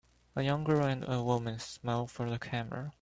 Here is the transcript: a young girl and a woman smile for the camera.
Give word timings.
a 0.35 0.41
young 0.41 0.63
girl 0.63 0.85
and 0.87 1.03
a 1.07 1.21
woman 1.21 1.59
smile 1.59 2.07
for 2.07 2.27
the 2.27 2.39
camera. 2.39 2.91